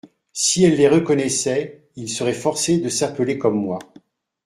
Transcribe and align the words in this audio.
Si 0.33 0.63
elle 0.63 0.77
les 0.77 0.87
reconnaissait, 0.87 1.87
ils 1.95 2.09
seraient 2.09 2.33
forcés 2.33 2.79
de 2.79 2.89
s'appeler 2.89 3.37
comme 3.37 3.59
moi. 3.61 3.77